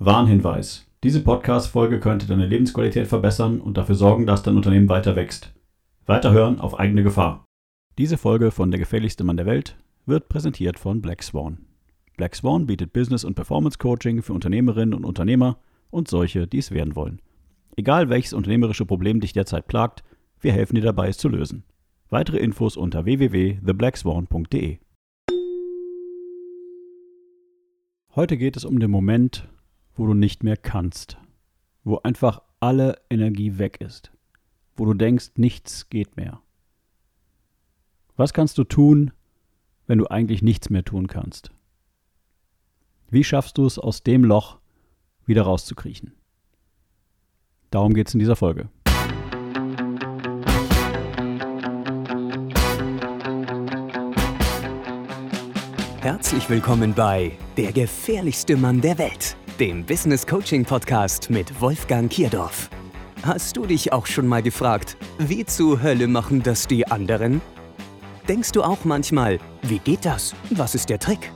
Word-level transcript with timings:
Warnhinweis. 0.00 0.90
Diese 1.04 1.22
Podcast-Folge 1.22 2.00
könnte 2.00 2.26
deine 2.26 2.46
Lebensqualität 2.46 3.06
verbessern 3.06 3.60
und 3.60 3.76
dafür 3.76 3.94
sorgen, 3.94 4.26
dass 4.26 4.42
dein 4.42 4.56
Unternehmen 4.56 4.88
weiter 4.88 5.14
wächst. 5.14 5.54
Weiterhören 6.04 6.58
auf 6.58 6.80
eigene 6.80 7.04
Gefahr. 7.04 7.44
Diese 7.96 8.18
Folge 8.18 8.50
von 8.50 8.72
Der 8.72 8.80
gefährlichste 8.80 9.22
Mann 9.22 9.36
der 9.36 9.46
Welt 9.46 9.76
wird 10.04 10.28
präsentiert 10.28 10.80
von 10.80 11.00
Black 11.00 11.22
Swan. 11.22 11.66
Black 12.16 12.34
Swan 12.34 12.66
bietet 12.66 12.92
Business- 12.92 13.22
und 13.22 13.36
Performance-Coaching 13.36 14.22
für 14.22 14.32
Unternehmerinnen 14.32 14.94
und 14.94 15.04
Unternehmer 15.04 15.58
und 15.90 16.08
solche, 16.08 16.48
die 16.48 16.58
es 16.58 16.72
werden 16.72 16.96
wollen. 16.96 17.22
Egal 17.76 18.08
welches 18.08 18.32
unternehmerische 18.32 18.86
Problem 18.86 19.20
dich 19.20 19.32
derzeit 19.32 19.68
plagt, 19.68 20.02
wir 20.40 20.52
helfen 20.52 20.74
dir 20.74 20.82
dabei, 20.82 21.06
es 21.06 21.18
zu 21.18 21.28
lösen. 21.28 21.62
Weitere 22.10 22.38
Infos 22.38 22.76
unter 22.76 23.04
www.theblackswan.de. 23.04 24.78
Heute 28.16 28.36
geht 28.36 28.56
es 28.56 28.64
um 28.64 28.80
den 28.80 28.90
Moment, 28.90 29.48
wo 29.94 30.06
du 30.06 30.14
nicht 30.14 30.42
mehr 30.42 30.56
kannst, 30.56 31.18
wo 31.84 31.98
einfach 31.98 32.42
alle 32.60 33.00
Energie 33.10 33.58
weg 33.58 33.80
ist, 33.80 34.12
wo 34.76 34.84
du 34.84 34.94
denkst, 34.94 35.32
nichts 35.36 35.88
geht 35.88 36.16
mehr. 36.16 36.40
Was 38.16 38.32
kannst 38.32 38.58
du 38.58 38.64
tun, 38.64 39.12
wenn 39.86 39.98
du 39.98 40.06
eigentlich 40.06 40.42
nichts 40.42 40.70
mehr 40.70 40.84
tun 40.84 41.06
kannst? 41.06 41.50
Wie 43.10 43.24
schaffst 43.24 43.58
du 43.58 43.66
es, 43.66 43.78
aus 43.78 44.02
dem 44.02 44.24
Loch 44.24 44.58
wieder 45.26 45.42
rauszukriechen? 45.42 46.12
Darum 47.70 47.94
geht 47.94 48.08
es 48.08 48.14
in 48.14 48.20
dieser 48.20 48.36
Folge. 48.36 48.68
Herzlich 56.00 56.50
willkommen 56.50 56.92
bei 56.94 57.32
Der 57.56 57.72
gefährlichste 57.72 58.56
Mann 58.56 58.80
der 58.80 58.98
Welt 58.98 59.36
dem 59.60 59.84
Business 59.84 60.26
Coaching 60.26 60.64
Podcast 60.64 61.30
mit 61.30 61.60
Wolfgang 61.60 62.10
Kierdorf. 62.10 62.68
Hast 63.22 63.56
du 63.56 63.64
dich 63.64 63.92
auch 63.92 64.06
schon 64.06 64.26
mal 64.26 64.42
gefragt, 64.42 64.96
wie 65.18 65.44
zur 65.44 65.80
Hölle 65.80 66.08
machen 66.08 66.42
das 66.42 66.66
die 66.66 66.86
anderen? 66.88 67.40
Denkst 68.28 68.50
du 68.52 68.62
auch 68.62 68.84
manchmal, 68.84 69.38
wie 69.62 69.78
geht 69.78 70.04
das? 70.04 70.34
Was 70.50 70.74
ist 70.74 70.90
der 70.90 70.98
Trick? 70.98 71.30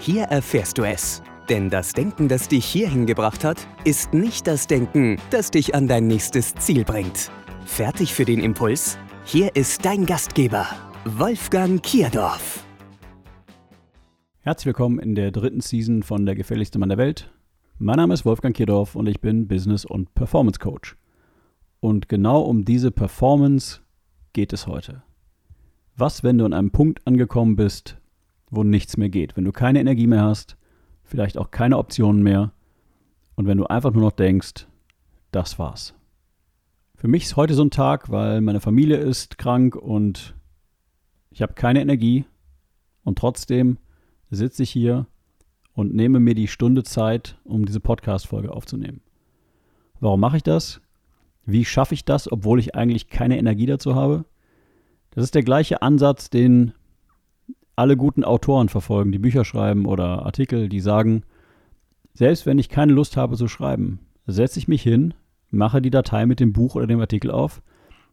Hier 0.00 0.24
erfährst 0.24 0.78
du 0.78 0.82
es. 0.82 1.22
Denn 1.48 1.70
das 1.70 1.92
Denken, 1.92 2.28
das 2.28 2.48
dich 2.48 2.64
hierhin 2.64 3.06
gebracht 3.06 3.44
hat, 3.44 3.58
ist 3.84 4.14
nicht 4.14 4.46
das 4.46 4.66
Denken, 4.66 5.18
das 5.30 5.50
dich 5.50 5.74
an 5.74 5.86
dein 5.86 6.06
nächstes 6.06 6.54
Ziel 6.56 6.84
bringt. 6.84 7.30
Fertig 7.66 8.14
für 8.14 8.24
den 8.24 8.40
Impuls? 8.40 8.98
Hier 9.24 9.54
ist 9.54 9.84
dein 9.84 10.06
Gastgeber, 10.06 10.66
Wolfgang 11.04 11.80
Kierdorf. 11.82 12.64
Herzlich 14.40 14.66
willkommen 14.66 14.98
in 14.98 15.14
der 15.14 15.30
dritten 15.30 15.60
Season 15.60 16.02
von 16.02 16.26
Der 16.26 16.34
gefährlichste 16.34 16.78
Mann 16.78 16.88
der 16.88 16.98
Welt. 16.98 17.30
Mein 17.82 17.96
Name 17.96 18.12
ist 18.12 18.26
Wolfgang 18.26 18.54
Kierdorf 18.54 18.94
und 18.94 19.08
ich 19.08 19.22
bin 19.22 19.48
Business- 19.48 19.86
und 19.86 20.14
Performance 20.14 20.58
Coach. 20.58 20.98
Und 21.80 22.10
genau 22.10 22.42
um 22.42 22.66
diese 22.66 22.90
Performance 22.90 23.80
geht 24.34 24.52
es 24.52 24.66
heute. 24.66 25.02
Was, 25.96 26.22
wenn 26.22 26.36
du 26.36 26.44
an 26.44 26.52
einem 26.52 26.72
Punkt 26.72 27.06
angekommen 27.06 27.56
bist, 27.56 27.96
wo 28.50 28.64
nichts 28.64 28.98
mehr 28.98 29.08
geht, 29.08 29.34
wenn 29.34 29.46
du 29.46 29.52
keine 29.52 29.80
Energie 29.80 30.06
mehr 30.06 30.22
hast, 30.22 30.58
vielleicht 31.04 31.38
auch 31.38 31.50
keine 31.50 31.78
Optionen 31.78 32.22
mehr 32.22 32.52
und 33.34 33.46
wenn 33.46 33.56
du 33.56 33.64
einfach 33.64 33.94
nur 33.94 34.02
noch 34.02 34.12
denkst, 34.12 34.66
das 35.30 35.58
war's. 35.58 35.94
Für 36.96 37.08
mich 37.08 37.22
ist 37.22 37.36
heute 37.36 37.54
so 37.54 37.64
ein 37.64 37.70
Tag, 37.70 38.10
weil 38.10 38.42
meine 38.42 38.60
Familie 38.60 38.98
ist 38.98 39.38
krank 39.38 39.74
und 39.74 40.34
ich 41.30 41.40
habe 41.40 41.54
keine 41.54 41.80
Energie 41.80 42.26
und 43.04 43.16
trotzdem 43.16 43.78
sitze 44.28 44.64
ich 44.64 44.70
hier 44.70 45.06
und 45.80 45.94
nehme 45.94 46.20
mir 46.20 46.34
die 46.34 46.46
Stunde 46.46 46.82
Zeit, 46.82 47.38
um 47.42 47.64
diese 47.64 47.80
Podcast-Folge 47.80 48.52
aufzunehmen. 48.52 49.00
Warum 49.98 50.20
mache 50.20 50.36
ich 50.36 50.42
das? 50.42 50.82
Wie 51.46 51.64
schaffe 51.64 51.94
ich 51.94 52.04
das, 52.04 52.30
obwohl 52.30 52.60
ich 52.60 52.74
eigentlich 52.74 53.08
keine 53.08 53.38
Energie 53.38 53.64
dazu 53.64 53.94
habe? 53.94 54.26
Das 55.12 55.24
ist 55.24 55.34
der 55.34 55.42
gleiche 55.42 55.80
Ansatz, 55.80 56.28
den 56.28 56.74
alle 57.76 57.96
guten 57.96 58.24
Autoren 58.24 58.68
verfolgen, 58.68 59.10
die 59.10 59.18
Bücher 59.18 59.46
schreiben 59.46 59.86
oder 59.86 60.26
Artikel, 60.26 60.68
die 60.68 60.80
sagen, 60.80 61.22
selbst 62.12 62.44
wenn 62.44 62.58
ich 62.58 62.68
keine 62.68 62.92
Lust 62.92 63.16
habe 63.16 63.38
zu 63.38 63.48
schreiben, 63.48 64.00
setze 64.26 64.58
ich 64.58 64.68
mich 64.68 64.82
hin, 64.82 65.14
mache 65.50 65.80
die 65.80 65.88
Datei 65.88 66.26
mit 66.26 66.40
dem 66.40 66.52
Buch 66.52 66.74
oder 66.74 66.88
dem 66.88 67.00
Artikel 67.00 67.30
auf 67.30 67.62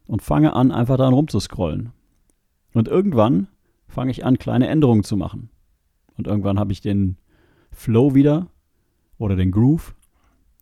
und 0.06 0.22
fange 0.22 0.54
an, 0.54 0.72
einfach 0.72 0.96
daran 0.96 1.12
rumzuscrollen. 1.12 1.92
Und 2.72 2.88
irgendwann 2.88 3.46
fange 3.88 4.10
ich 4.10 4.24
an, 4.24 4.38
kleine 4.38 4.68
Änderungen 4.68 5.04
zu 5.04 5.18
machen. 5.18 5.50
Und 6.16 6.26
irgendwann 6.26 6.58
habe 6.58 6.72
ich 6.72 6.80
den 6.80 7.18
Flow 7.78 8.14
wieder 8.14 8.48
oder 9.18 9.36
den 9.36 9.52
Groove 9.52 9.94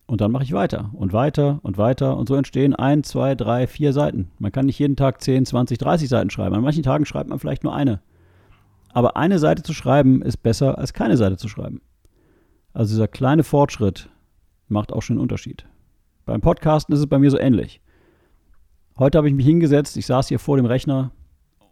und 0.05 0.21
dann 0.21 0.31
mache 0.31 0.43
ich 0.43 0.53
weiter 0.53 0.91
und 0.93 1.13
weiter 1.13 1.59
und 1.63 1.77
weiter 1.79 2.15
und 2.15 2.29
so 2.29 2.35
entstehen 2.35 2.75
ein, 2.75 3.03
zwei, 3.03 3.33
drei, 3.33 3.65
vier 3.65 3.91
Seiten. 3.91 4.29
Man 4.37 4.51
kann 4.51 4.67
nicht 4.67 4.77
jeden 4.77 4.95
Tag 4.95 5.21
10, 5.21 5.45
20, 5.45 5.79
30 5.79 6.09
Seiten 6.09 6.29
schreiben. 6.29 6.53
An 6.53 6.61
manchen 6.61 6.83
Tagen 6.83 7.05
schreibt 7.05 7.27
man 7.27 7.39
vielleicht 7.39 7.63
nur 7.63 7.73
eine. 7.75 8.01
Aber 8.93 9.17
eine 9.17 9.39
Seite 9.39 9.63
zu 9.63 9.73
schreiben 9.73 10.21
ist 10.21 10.37
besser 10.37 10.77
als 10.77 10.93
keine 10.93 11.17
Seite 11.17 11.37
zu 11.37 11.47
schreiben. 11.47 11.81
Also 12.71 12.93
dieser 12.93 13.07
kleine 13.07 13.43
Fortschritt 13.43 14.09
macht 14.67 14.93
auch 14.93 15.01
schon 15.01 15.15
einen 15.15 15.23
Unterschied. 15.23 15.65
Beim 16.25 16.41
Podcasten 16.41 16.93
ist 16.93 16.99
es 16.99 17.07
bei 17.07 17.17
mir 17.17 17.31
so 17.31 17.39
ähnlich. 17.39 17.81
Heute 18.99 19.17
habe 19.17 19.27
ich 19.27 19.33
mich 19.33 19.45
hingesetzt, 19.45 19.97
ich 19.97 20.05
saß 20.05 20.27
hier 20.27 20.39
vor 20.39 20.57
dem 20.57 20.67
Rechner 20.67 21.11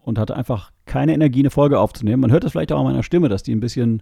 und 0.02 0.18
hatte 0.18 0.36
einfach 0.36 0.72
keine 0.86 1.14
Energie, 1.14 1.40
eine 1.40 1.52
Folge 1.52 1.80
aufzunehmen. 1.80 2.22
Man 2.22 2.32
hört 2.32 2.44
es 2.44 2.52
vielleicht 2.52 2.72
auch 2.72 2.80
an 2.80 2.86
meiner 2.86 3.04
Stimme, 3.04 3.30
dass 3.30 3.44
die 3.44 3.54
ein 3.54 3.60
bisschen 3.60 4.02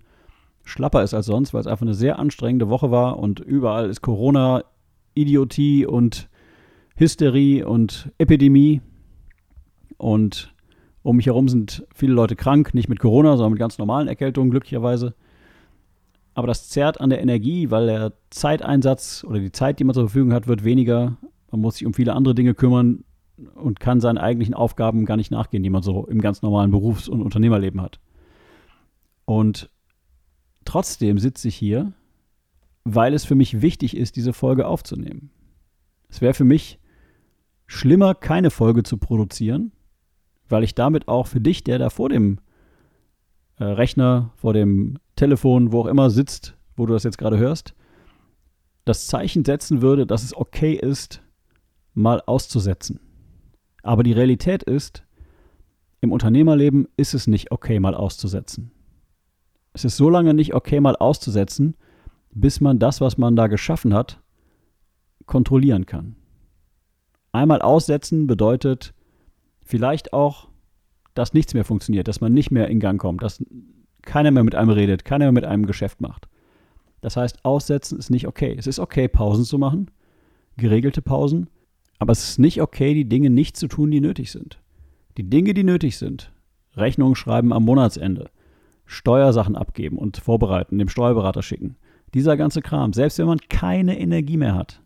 schlapper 0.63 1.03
ist 1.03 1.13
als 1.13 1.25
sonst, 1.25 1.53
weil 1.53 1.61
es 1.61 1.67
einfach 1.67 1.85
eine 1.85 1.93
sehr 1.93 2.19
anstrengende 2.19 2.69
Woche 2.69 2.91
war 2.91 3.19
und 3.19 3.39
überall 3.39 3.89
ist 3.89 4.01
Corona, 4.01 4.63
Idiotie 5.13 5.85
und 5.85 6.29
Hysterie 6.95 7.63
und 7.65 8.11
Epidemie. 8.17 8.81
Und 9.97 10.53
um 11.01 11.17
mich 11.17 11.25
herum 11.25 11.49
sind 11.49 11.85
viele 11.93 12.13
Leute 12.13 12.35
krank, 12.35 12.73
nicht 12.73 12.89
mit 12.89 12.99
Corona, 12.99 13.35
sondern 13.35 13.51
mit 13.53 13.59
ganz 13.59 13.77
normalen 13.77 14.07
Erkältungen, 14.07 14.51
glücklicherweise. 14.51 15.13
Aber 16.33 16.47
das 16.47 16.69
zerrt 16.69 16.99
an 16.99 17.09
der 17.09 17.21
Energie, 17.21 17.69
weil 17.69 17.87
der 17.87 18.13
Zeiteinsatz 18.29 19.23
oder 19.27 19.39
die 19.39 19.51
Zeit, 19.51 19.79
die 19.79 19.83
man 19.83 19.93
zur 19.93 20.07
Verfügung 20.07 20.33
hat, 20.33 20.47
wird 20.47 20.63
weniger. 20.63 21.17
Man 21.51 21.61
muss 21.61 21.75
sich 21.75 21.85
um 21.85 21.93
viele 21.93 22.13
andere 22.13 22.33
Dinge 22.33 22.55
kümmern 22.55 23.03
und 23.55 23.79
kann 23.79 23.99
seinen 23.99 24.17
eigentlichen 24.17 24.53
Aufgaben 24.53 25.05
gar 25.05 25.17
nicht 25.17 25.31
nachgehen, 25.31 25.63
die 25.63 25.69
man 25.69 25.83
so 25.83 26.05
im 26.07 26.21
ganz 26.21 26.41
normalen 26.41 26.71
Berufs- 26.71 27.07
und 27.07 27.21
Unternehmerleben 27.21 27.81
hat. 27.81 27.99
Und 29.25 29.69
Trotzdem 30.65 31.19
sitze 31.19 31.47
ich 31.47 31.55
hier, 31.55 31.93
weil 32.83 33.13
es 33.13 33.25
für 33.25 33.35
mich 33.35 33.61
wichtig 33.61 33.95
ist, 33.95 34.15
diese 34.15 34.33
Folge 34.33 34.67
aufzunehmen. 34.67 35.29
Es 36.09 36.21
wäre 36.21 36.33
für 36.33 36.43
mich 36.43 36.79
schlimmer, 37.65 38.13
keine 38.13 38.51
Folge 38.51 38.83
zu 38.83 38.97
produzieren, 38.97 39.71
weil 40.49 40.63
ich 40.63 40.75
damit 40.75 41.07
auch 41.07 41.27
für 41.27 41.41
dich, 41.41 41.63
der 41.63 41.79
da 41.79 41.89
vor 41.89 42.09
dem 42.09 42.39
äh, 43.57 43.63
Rechner, 43.63 44.31
vor 44.35 44.53
dem 44.53 44.99
Telefon, 45.15 45.71
wo 45.71 45.81
auch 45.81 45.87
immer 45.87 46.09
sitzt, 46.09 46.55
wo 46.75 46.85
du 46.85 46.93
das 46.93 47.03
jetzt 47.03 47.17
gerade 47.17 47.37
hörst, 47.37 47.73
das 48.85 49.07
Zeichen 49.07 49.45
setzen 49.45 49.81
würde, 49.81 50.05
dass 50.05 50.23
es 50.23 50.35
okay 50.35 50.73
ist, 50.73 51.21
mal 51.93 52.21
auszusetzen. 52.25 52.99
Aber 53.81 54.03
die 54.03 54.13
Realität 54.13 54.63
ist, 54.63 55.03
im 56.01 56.11
Unternehmerleben 56.11 56.89
ist 56.97 57.13
es 57.13 57.27
nicht 57.27 57.51
okay, 57.51 57.79
mal 57.79 57.95
auszusetzen. 57.95 58.72
Es 59.73 59.85
ist 59.85 59.97
so 59.97 60.09
lange 60.09 60.33
nicht 60.33 60.53
okay, 60.53 60.79
mal 60.79 60.95
auszusetzen, 60.95 61.75
bis 62.31 62.61
man 62.61 62.79
das, 62.79 63.01
was 63.01 63.17
man 63.17 63.35
da 63.35 63.47
geschaffen 63.47 63.93
hat, 63.93 64.21
kontrollieren 65.25 65.85
kann. 65.85 66.15
Einmal 67.31 67.61
aussetzen 67.61 68.27
bedeutet 68.27 68.93
vielleicht 69.63 70.13
auch, 70.13 70.47
dass 71.15 71.33
nichts 71.33 71.53
mehr 71.53 71.65
funktioniert, 71.65 72.07
dass 72.07 72.21
man 72.21 72.33
nicht 72.33 72.51
mehr 72.51 72.67
in 72.67 72.79
Gang 72.79 72.99
kommt, 72.99 73.23
dass 73.23 73.43
keiner 74.01 74.31
mehr 74.31 74.43
mit 74.43 74.55
einem 74.55 74.69
redet, 74.69 75.05
keiner 75.05 75.25
mehr 75.25 75.31
mit 75.31 75.45
einem 75.45 75.65
Geschäft 75.65 76.01
macht. 76.01 76.27
Das 77.01 77.17
heißt, 77.17 77.43
aussetzen 77.43 77.97
ist 77.97 78.09
nicht 78.09 78.27
okay. 78.27 78.55
Es 78.57 78.67
ist 78.67 78.79
okay, 78.79 79.07
Pausen 79.07 79.43
zu 79.43 79.57
machen, 79.57 79.91
geregelte 80.57 81.01
Pausen, 81.01 81.49
aber 81.99 82.11
es 82.11 82.29
ist 82.29 82.39
nicht 82.39 82.61
okay, 82.61 82.93
die 82.93 83.09
Dinge 83.09 83.29
nicht 83.29 83.57
zu 83.57 83.67
tun, 83.67 83.91
die 83.91 84.01
nötig 84.01 84.31
sind. 84.31 84.61
Die 85.17 85.29
Dinge, 85.29 85.53
die 85.53 85.63
nötig 85.63 85.97
sind, 85.97 86.31
Rechnungen 86.75 87.15
schreiben 87.15 87.53
am 87.53 87.63
Monatsende, 87.63 88.29
Steuersachen 88.85 89.55
abgeben 89.55 89.97
und 89.97 90.17
vorbereiten, 90.17 90.77
dem 90.77 90.89
Steuerberater 90.89 91.41
schicken. 91.41 91.77
Dieser 92.13 92.37
ganze 92.37 92.61
Kram, 92.61 92.93
selbst 92.93 93.17
wenn 93.17 93.27
man 93.27 93.39
keine 93.49 93.99
Energie 93.99 94.37
mehr 94.37 94.55
hat, 94.55 94.81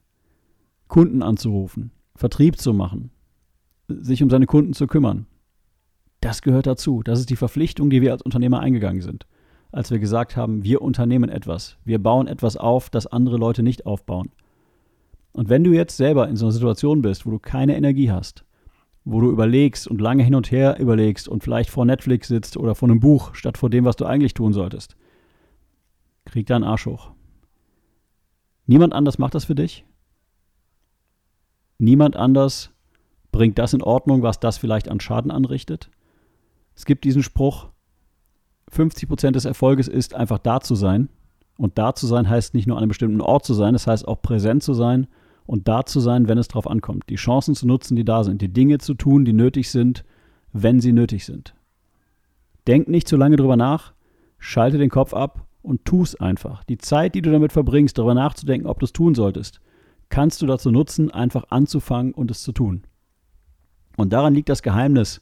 Kunden 0.87 1.21
anzurufen, 1.21 1.91
Vertrieb 2.15 2.57
zu 2.57 2.73
machen, 2.73 3.11
sich 3.87 4.23
um 4.23 4.29
seine 4.29 4.45
Kunden 4.45 4.73
zu 4.73 4.87
kümmern, 4.87 5.27
das 6.21 6.41
gehört 6.41 6.67
dazu. 6.67 7.03
Das 7.03 7.19
ist 7.19 7.29
die 7.29 7.35
Verpflichtung, 7.35 7.89
die 7.89 8.01
wir 8.01 8.11
als 8.11 8.21
Unternehmer 8.21 8.59
eingegangen 8.59 9.01
sind. 9.01 9.27
Als 9.71 9.91
wir 9.91 9.99
gesagt 9.99 10.37
haben, 10.37 10.63
wir 10.63 10.81
unternehmen 10.81 11.29
etwas, 11.29 11.77
wir 11.83 12.01
bauen 12.01 12.27
etwas 12.27 12.57
auf, 12.57 12.89
das 12.89 13.05
andere 13.07 13.37
Leute 13.37 13.63
nicht 13.63 13.85
aufbauen. 13.85 14.29
Und 15.33 15.49
wenn 15.49 15.63
du 15.63 15.73
jetzt 15.73 15.97
selber 15.97 16.27
in 16.27 16.35
so 16.35 16.45
einer 16.45 16.53
Situation 16.53 17.01
bist, 17.01 17.25
wo 17.25 17.31
du 17.31 17.39
keine 17.39 17.75
Energie 17.75 18.09
hast, 18.09 18.43
wo 19.09 19.21
du 19.21 19.31
überlegst 19.31 19.87
und 19.87 20.01
lange 20.01 20.23
hin 20.23 20.35
und 20.35 20.51
her 20.51 20.79
überlegst 20.79 21.29
und 21.29 21.41
vielleicht 21.41 21.69
vor 21.69 21.85
Netflix 21.85 22.27
sitzt 22.27 22.57
oder 22.57 22.75
vor 22.75 22.89
einem 22.89 22.99
Buch, 22.99 23.35
statt 23.35 23.57
vor 23.57 23.69
dem, 23.69 23.85
was 23.85 23.95
du 23.95 24.05
eigentlich 24.05 24.33
tun 24.33 24.51
solltest. 24.51 24.97
Krieg 26.25 26.45
deinen 26.45 26.65
Arsch 26.65 26.85
hoch. 26.85 27.11
Niemand 28.65 28.93
anders 28.93 29.17
macht 29.17 29.33
das 29.33 29.45
für 29.45 29.55
dich. 29.55 29.85
Niemand 31.77 32.17
anders 32.17 32.71
bringt 33.31 33.57
das 33.57 33.73
in 33.73 33.81
Ordnung, 33.81 34.23
was 34.23 34.41
das 34.41 34.57
vielleicht 34.57 34.89
an 34.89 34.99
Schaden 34.99 35.31
anrichtet. 35.31 35.89
Es 36.75 36.83
gibt 36.83 37.05
diesen 37.05 37.23
Spruch, 37.23 37.69
50% 38.73 39.31
des 39.31 39.45
Erfolges 39.45 39.87
ist 39.87 40.15
einfach 40.15 40.39
da 40.39 40.59
zu 40.59 40.75
sein. 40.75 41.07
Und 41.57 41.77
da 41.77 41.95
zu 41.95 42.07
sein 42.07 42.27
heißt 42.27 42.53
nicht 42.53 42.67
nur 42.67 42.75
an 42.75 42.83
einem 42.83 42.89
bestimmten 42.89 43.21
Ort 43.21 43.45
zu 43.45 43.53
sein, 43.53 43.71
das 43.71 43.87
heißt 43.87 44.05
auch 44.05 44.21
präsent 44.21 44.63
zu 44.63 44.73
sein 44.73 45.07
und 45.47 45.67
da 45.67 45.85
zu 45.85 45.99
sein, 45.99 46.27
wenn 46.27 46.37
es 46.37 46.47
drauf 46.47 46.69
ankommt. 46.69 47.05
Die 47.09 47.15
Chancen 47.15 47.55
zu 47.55 47.65
nutzen, 47.65 47.95
die 47.95 48.05
da 48.05 48.23
sind. 48.23 48.41
Die 48.41 48.53
Dinge 48.53 48.77
zu 48.77 48.93
tun, 48.93 49.25
die 49.25 49.33
nötig 49.33 49.71
sind, 49.71 50.03
wenn 50.53 50.79
sie 50.79 50.91
nötig 50.91 51.25
sind. 51.25 51.55
Denk 52.67 52.87
nicht 52.87 53.07
zu 53.07 53.15
lange 53.15 53.37
drüber 53.37 53.55
nach, 53.55 53.93
schalte 54.37 54.77
den 54.77 54.89
Kopf 54.89 55.13
ab 55.13 55.47
und 55.61 55.85
tu 55.85 56.03
es 56.03 56.15
einfach. 56.15 56.63
Die 56.65 56.77
Zeit, 56.77 57.15
die 57.15 57.21
du 57.21 57.31
damit 57.31 57.53
verbringst, 57.53 57.97
darüber 57.97 58.13
nachzudenken, 58.13 58.67
ob 58.67 58.79
du 58.79 58.85
es 58.85 58.93
tun 58.93 59.15
solltest, 59.15 59.61
kannst 60.09 60.41
du 60.41 60.45
dazu 60.45 60.69
nutzen, 60.69 61.11
einfach 61.11 61.45
anzufangen 61.49 62.13
und 62.13 62.29
es 62.29 62.43
zu 62.43 62.51
tun. 62.51 62.83
Und 63.95 64.13
daran 64.13 64.35
liegt 64.35 64.49
das 64.49 64.61
Geheimnis 64.61 65.21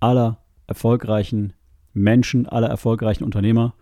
aller 0.00 0.38
erfolgreichen 0.66 1.52
Menschen, 1.92 2.46
aller 2.46 2.68
erfolgreichen 2.68 3.24
Unternehmer. 3.24 3.74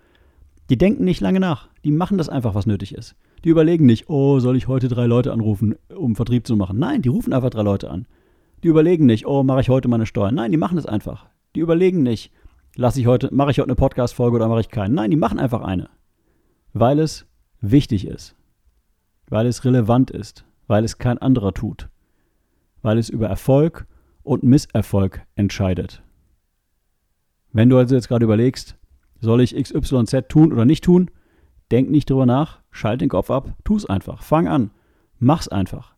Die 0.72 0.78
denken 0.78 1.04
nicht 1.04 1.20
lange 1.20 1.38
nach. 1.38 1.68
Die 1.84 1.90
machen 1.90 2.16
das 2.16 2.30
einfach, 2.30 2.54
was 2.54 2.64
nötig 2.64 2.94
ist. 2.94 3.14
Die 3.44 3.50
überlegen 3.50 3.84
nicht, 3.84 4.08
oh, 4.08 4.38
soll 4.38 4.56
ich 4.56 4.68
heute 4.68 4.88
drei 4.88 5.04
Leute 5.04 5.30
anrufen, 5.30 5.74
um 5.94 6.16
Vertrieb 6.16 6.46
zu 6.46 6.56
machen? 6.56 6.78
Nein, 6.78 7.02
die 7.02 7.10
rufen 7.10 7.34
einfach 7.34 7.50
drei 7.50 7.60
Leute 7.60 7.90
an. 7.90 8.06
Die 8.62 8.68
überlegen 8.68 9.04
nicht, 9.04 9.26
oh, 9.26 9.42
mache 9.42 9.60
ich 9.60 9.68
heute 9.68 9.88
meine 9.88 10.06
Steuern? 10.06 10.34
Nein, 10.34 10.50
die 10.50 10.56
machen 10.56 10.78
es 10.78 10.86
einfach. 10.86 11.26
Die 11.54 11.60
überlegen 11.60 12.02
nicht, 12.02 12.32
lasse 12.74 12.98
ich 12.98 13.06
heute, 13.06 13.28
mache 13.34 13.50
ich 13.50 13.58
heute 13.58 13.66
eine 13.66 13.74
Podcast-Folge 13.74 14.36
oder 14.36 14.48
mache 14.48 14.62
ich 14.62 14.70
keine? 14.70 14.94
Nein, 14.94 15.10
die 15.10 15.18
machen 15.18 15.38
einfach 15.38 15.60
eine. 15.60 15.90
Weil 16.72 17.00
es 17.00 17.26
wichtig 17.60 18.06
ist. 18.06 18.34
Weil 19.28 19.44
es 19.44 19.66
relevant 19.66 20.10
ist. 20.10 20.46
Weil 20.68 20.84
es 20.84 20.96
kein 20.96 21.18
anderer 21.18 21.52
tut. 21.52 21.90
Weil 22.80 22.96
es 22.96 23.10
über 23.10 23.26
Erfolg 23.26 23.86
und 24.22 24.42
Misserfolg 24.42 25.20
entscheidet. 25.34 26.02
Wenn 27.52 27.68
du 27.68 27.76
also 27.76 27.94
jetzt 27.94 28.08
gerade 28.08 28.24
überlegst, 28.24 28.78
soll 29.22 29.40
ich 29.40 29.56
XYZ 29.56 30.28
tun 30.28 30.52
oder 30.52 30.66
nicht 30.66 30.84
tun, 30.84 31.10
denk 31.70 31.90
nicht 31.90 32.10
drüber 32.10 32.26
nach, 32.26 32.60
schalt 32.70 33.00
den 33.00 33.08
Kopf 33.08 33.30
ab, 33.30 33.56
tu 33.64 33.76
es 33.76 33.86
einfach, 33.86 34.22
fang 34.22 34.46
an, 34.46 34.70
mach's 35.18 35.48
einfach. 35.48 35.94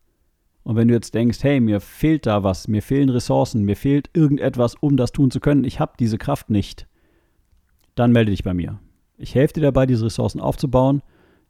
Und 0.63 0.75
wenn 0.77 0.87
du 0.87 0.93
jetzt 0.93 1.13
denkst, 1.13 1.43
hey, 1.43 1.59
mir 1.59 1.79
fehlt 1.81 2.25
da 2.25 2.43
was, 2.43 2.67
mir 2.67 2.81
fehlen 2.81 3.09
Ressourcen, 3.09 3.63
mir 3.63 3.75
fehlt 3.75 4.09
irgendetwas, 4.13 4.75
um 4.75 4.95
das 4.95 5.11
tun 5.11 5.31
zu 5.31 5.39
können, 5.39 5.63
ich 5.63 5.79
habe 5.79 5.93
diese 5.99 6.17
Kraft 6.17 6.49
nicht, 6.49 6.87
dann 7.95 8.11
melde 8.11 8.31
dich 8.31 8.43
bei 8.43 8.53
mir. 8.53 8.79
Ich 9.17 9.35
helfe 9.35 9.53
dir 9.55 9.61
dabei, 9.61 9.85
diese 9.85 10.05
Ressourcen 10.05 10.41
aufzubauen. 10.41 11.01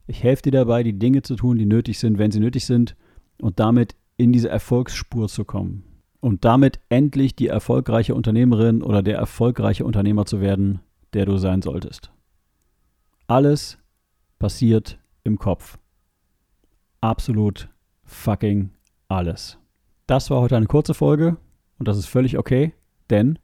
Ich 0.08 0.24
helfe 0.24 0.44
dir 0.44 0.52
dabei, 0.52 0.84
die 0.84 1.00
Dinge 1.00 1.24
zu 1.24 1.36
tun, 1.36 1.58
die 1.58 1.66
nötig 1.66 2.00
sind, 2.00 2.18
wenn 2.18 2.32
sie 2.32 2.40
nötig 2.40 2.66
sind 2.66 2.96
und 3.42 3.60
damit 3.60 3.96
in 4.18 4.32
diese 4.32 4.50
Erfolgsspur 4.50 5.28
zu 5.28 5.46
kommen 5.46 5.84
und 6.20 6.46
damit 6.46 6.80
endlich 6.90 7.36
die 7.36 7.48
erfolgreiche 7.48 8.16
Unternehmerin 8.16 8.84
oder 8.84 9.02
der 9.02 9.18
erfolgreiche 9.18 9.86
Unternehmer 9.86 10.26
zu 10.26 10.42
werden, 10.42 10.82
der 11.14 11.26
du 11.26 11.38
sein 11.38 11.62
solltest. 11.62 12.12
Alles 13.28 13.78
passiert 14.40 15.00
im 15.24 15.38
Kopf. 15.38 15.78
Absolut 17.02 17.70
fucking 18.04 18.72
alles. 19.08 19.58
Das 20.08 20.30
war 20.30 20.42
heute 20.42 20.58
eine 20.58 20.68
kurze 20.68 20.94
Folge 20.94 21.38
und 21.80 21.88
das 21.88 21.98
ist 21.98 22.06
völlig 22.06 22.38
okay, 22.38 22.74
denn 23.10 23.40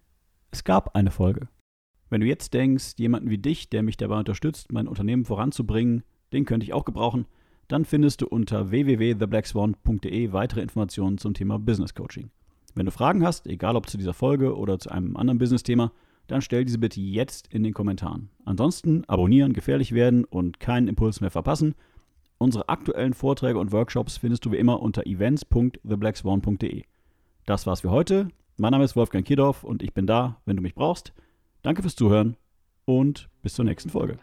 es 0.52 0.64
gab 0.64 0.96
eine 0.96 1.12
Folge. 1.12 1.48
Wenn 2.10 2.22
du 2.22 2.28
jetzt 2.28 2.54
denkst, 2.54 2.94
jemanden 2.98 3.30
wie 3.30 3.38
dich, 3.38 3.70
der 3.70 3.84
mich 3.84 3.98
dabei 3.98 4.20
unterstützt, 4.20 4.72
mein 4.72 4.88
Unternehmen 4.88 5.26
voranzubringen, 5.26 6.04
den 6.34 6.46
könnte 6.46 6.66
ich 6.66 6.74
auch 6.74 6.86
gebrauchen, 6.86 7.26
dann 7.68 7.86
findest 7.86 8.22
du 8.22 8.28
unter 8.28 8.70
www.theblackswan.de 8.70 10.34
weitere 10.34 10.62
Informationen 10.62 11.18
zum 11.18 11.34
Thema 11.34 11.58
Business 11.58 11.96
Coaching. 11.96 12.30
Wenn 12.76 12.86
du 12.86 12.92
Fragen 12.92 13.26
hast, 13.26 13.48
egal 13.48 13.76
ob 13.76 13.90
zu 13.90 13.98
dieser 13.98 14.14
Folge 14.14 14.58
oder 14.58 14.78
zu 14.78 14.92
einem 14.92 15.16
anderen 15.16 15.38
Business-Thema, 15.40 15.92
dann 16.32 16.42
stell 16.42 16.64
diese 16.64 16.78
bitte 16.78 17.02
jetzt 17.02 17.48
in 17.54 17.64
den 17.64 17.74
Kommentaren. 17.74 18.30
Ansonsten 18.46 19.04
abonnieren, 19.08 19.54
gefährlich 19.54 19.92
werden 19.94 20.24
und 20.24 20.60
keinen 20.60 20.88
Impuls 20.88 21.20
mehr 21.20 21.32
verpassen. 21.32 21.76
Unsere 22.38 22.70
aktuellen 22.70 23.14
Vorträge 23.14 23.60
und 23.60 23.72
Workshops 23.72 24.18
findest 24.18 24.46
du 24.46 24.52
wie 24.52 24.58
immer 24.58 24.82
unter 24.82 25.06
events.theblackswan.de. 25.06 26.84
Das 27.46 27.68
war's 27.68 27.82
für 27.82 27.92
heute. 27.92 28.30
Mein 28.58 28.72
Name 28.72 28.86
ist 28.86 28.96
Wolfgang 28.96 29.26
Kiedorf 29.26 29.64
und 29.64 29.84
ich 29.84 29.94
bin 29.94 30.08
da, 30.08 30.42
wenn 30.46 30.56
du 30.56 30.62
mich 30.62 30.74
brauchst. 30.74 31.14
Danke 31.64 31.82
fürs 31.82 31.96
Zuhören 31.96 32.38
und 32.86 33.30
bis 33.42 33.54
zur 33.54 33.66
nächsten 33.66 33.90
Folge. 33.90 34.18